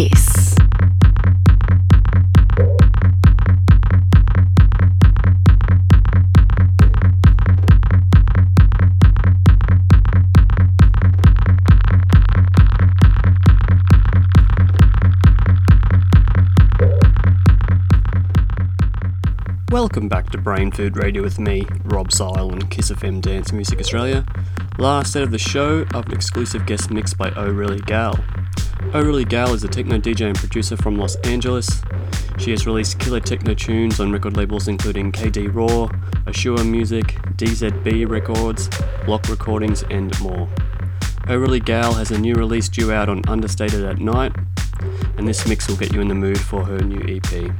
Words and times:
Kiss. 0.00 0.54
Welcome 19.70 20.08
back 20.08 20.30
to 20.30 20.38
Brain 20.38 20.72
Food 20.72 20.96
Radio 20.96 21.20
with 21.20 21.38
me, 21.38 21.66
Rob 21.84 22.10
Zile 22.10 22.50
on 22.50 22.62
Kiss 22.68 22.90
FM 22.90 23.20
Dance 23.20 23.52
Music 23.52 23.78
Australia. 23.78 24.24
Last 24.78 25.12
set 25.12 25.22
of 25.22 25.30
the 25.30 25.36
show 25.36 25.84
of 25.92 26.06
an 26.06 26.12
exclusive 26.14 26.64
guest 26.64 26.90
mix 26.90 27.12
by 27.12 27.30
Orly 27.32 27.80
Gal. 27.80 28.18
Oh 28.92 29.02
Really 29.02 29.24
Gal 29.24 29.54
is 29.54 29.62
a 29.62 29.68
techno 29.68 29.98
DJ 29.98 30.26
and 30.26 30.36
producer 30.36 30.76
from 30.76 30.98
Los 30.98 31.14
Angeles. 31.18 31.80
She 32.38 32.50
has 32.50 32.66
released 32.66 32.98
killer 32.98 33.20
techno 33.20 33.54
tunes 33.54 34.00
on 34.00 34.10
record 34.10 34.36
labels 34.36 34.66
including 34.66 35.12
KD 35.12 35.54
Raw, 35.54 35.88
Ashua 36.26 36.64
Music, 36.64 37.06
DZB 37.36 38.08
Records, 38.10 38.68
Block 39.04 39.28
Recordings, 39.28 39.84
and 39.90 40.20
more. 40.20 40.48
Oh 41.28 41.36
Really 41.36 41.60
Gal 41.60 41.94
has 41.94 42.10
a 42.10 42.18
new 42.18 42.34
release 42.34 42.68
due 42.68 42.90
out 42.90 43.08
on 43.08 43.22
Understated 43.28 43.84
at 43.84 43.98
Nite, 43.98 44.34
and 45.16 45.28
this 45.28 45.46
mix 45.46 45.68
will 45.68 45.76
get 45.76 45.92
you 45.92 46.00
in 46.00 46.08
the 46.08 46.14
mood 46.16 46.40
for 46.40 46.64
her 46.64 46.78
new 46.80 47.00
EP. 47.16 47.54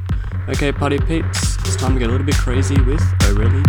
Okay, 0.49 0.73
party 0.73 0.99
peeps, 0.99 1.55
it's 1.59 1.77
time 1.77 1.93
to 1.93 1.99
get 1.99 2.09
a 2.09 2.11
little 2.11 2.27
bit 2.27 2.35
crazy 2.35 2.79
with 2.81 3.01
Oh 3.21 3.35
Really 3.35 3.63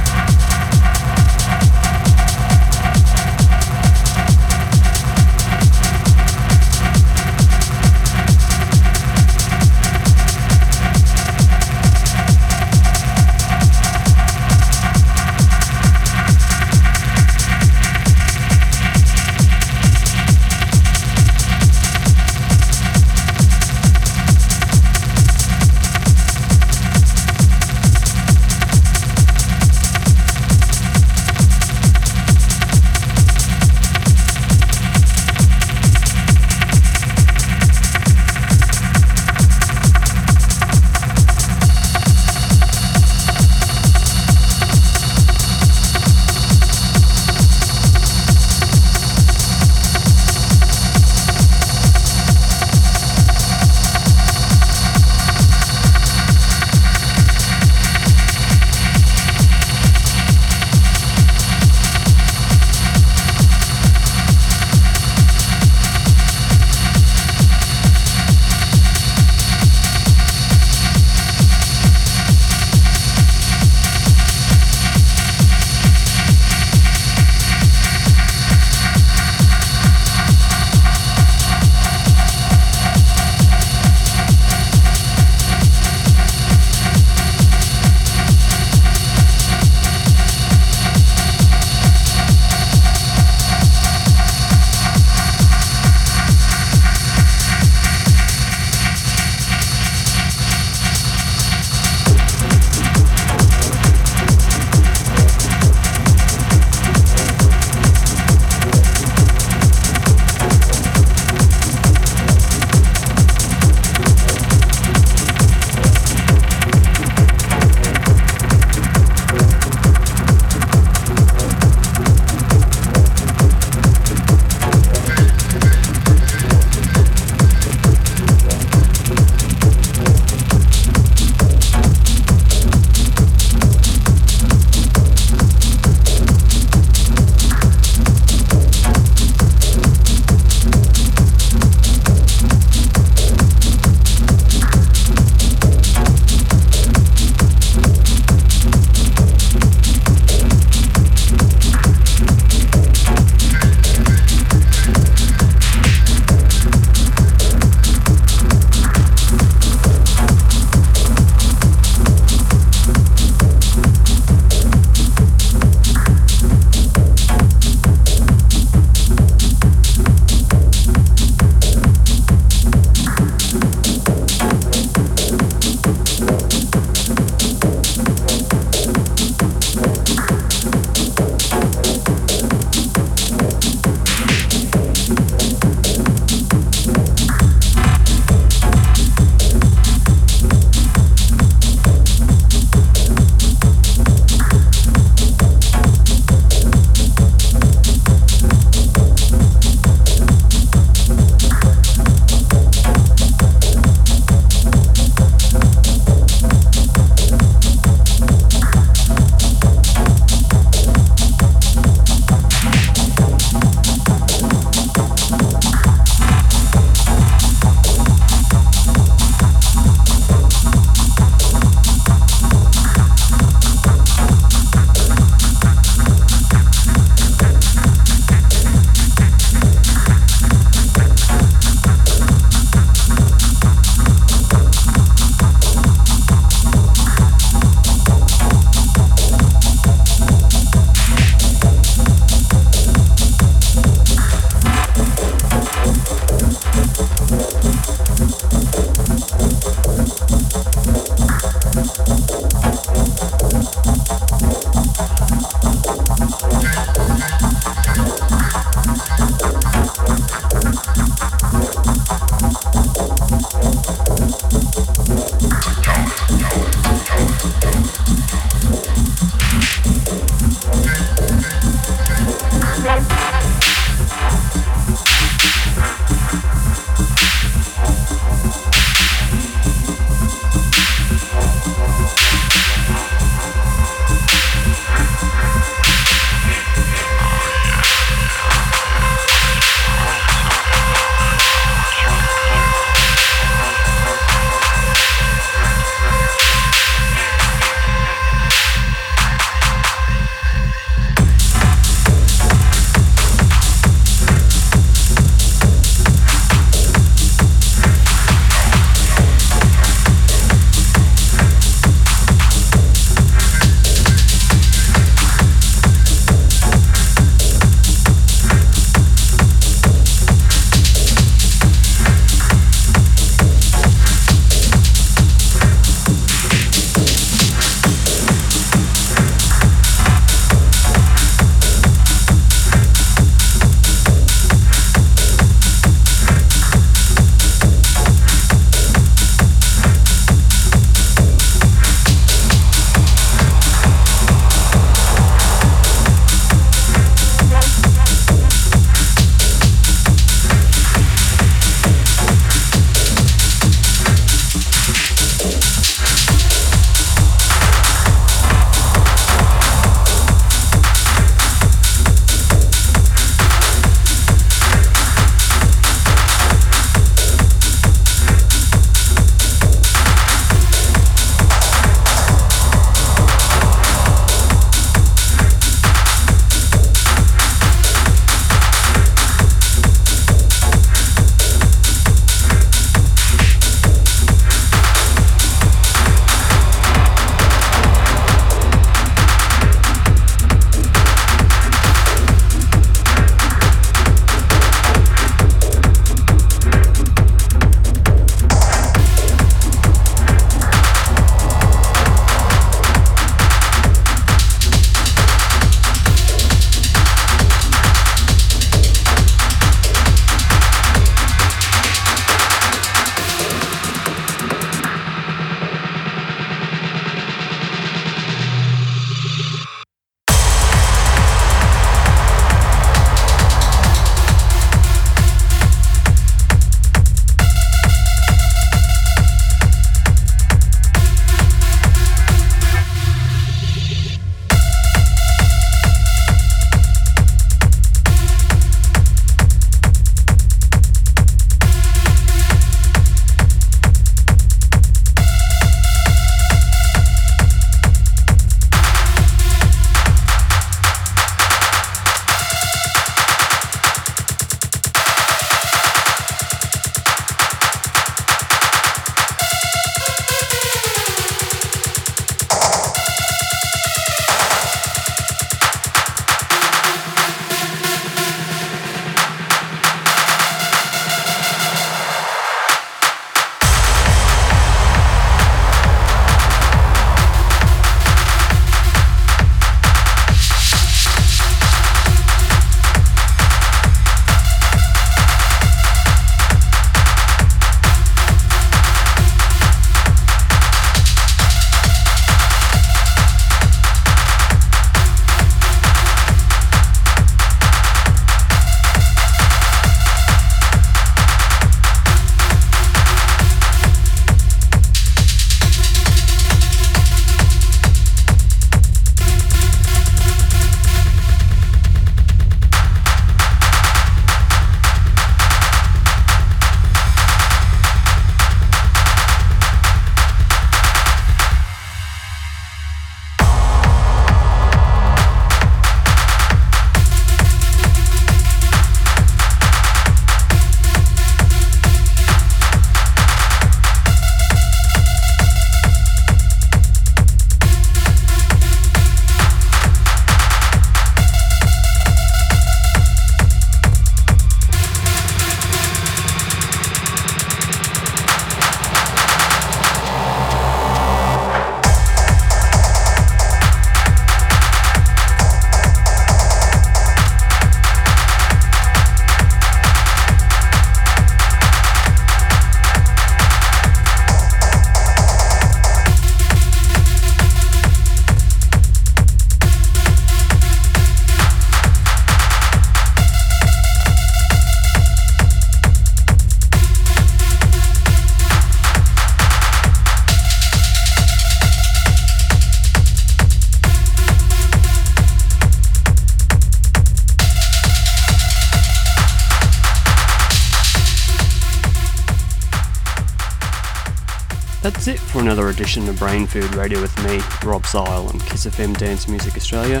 another 595.50 595.70
edition 595.70 596.08
of 596.08 596.16
Brain 596.16 596.46
Food 596.46 596.72
Radio 596.76 597.00
with 597.00 597.12
me, 597.24 597.40
Rob 597.68 597.84
Zile 597.84 598.28
on 598.28 598.38
Kiss 598.38 598.66
FM 598.66 598.96
Dance 598.96 599.26
Music 599.26 599.56
Australia. 599.56 600.00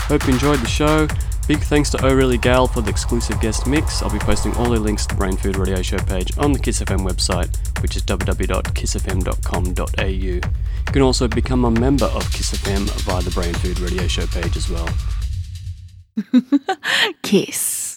Hope 0.00 0.26
you 0.26 0.32
enjoyed 0.32 0.58
the 0.58 0.66
show. 0.66 1.06
Big 1.46 1.60
thanks 1.60 1.88
to 1.90 2.04
Orly 2.04 2.36
Gal 2.36 2.66
for 2.66 2.80
the 2.80 2.90
exclusive 2.90 3.40
guest 3.40 3.68
mix. 3.68 4.02
I'll 4.02 4.10
be 4.10 4.18
posting 4.18 4.52
all 4.56 4.70
the 4.70 4.80
links 4.80 5.06
to 5.06 5.14
the 5.14 5.18
Brain 5.18 5.36
Food 5.36 5.56
Radio 5.56 5.82
Show 5.82 5.98
page 5.98 6.36
on 6.36 6.52
the 6.52 6.58
Kiss 6.58 6.82
FM 6.82 7.08
website, 7.08 7.80
which 7.80 7.94
is 7.94 8.02
www.kissfm.com.au. 8.02 10.04
You 10.04 10.40
can 10.86 11.02
also 11.02 11.28
become 11.28 11.64
a 11.64 11.70
member 11.70 12.06
of 12.06 12.28
Kiss 12.32 12.50
FM 12.50 12.90
via 13.02 13.22
the 13.22 13.30
Brain 13.30 13.54
Food 13.54 13.78
Radio 13.78 14.08
Show 14.08 14.26
page 14.26 14.56
as 14.56 14.68
well. 14.68 14.88
Kiss. 17.22 17.77